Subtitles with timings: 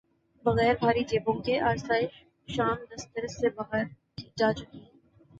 [0.45, 2.13] بغیر بھاری جیبوں کے آسائش
[2.47, 3.83] شام دسترس سے باہر
[4.37, 4.89] جا چکی ہیں۔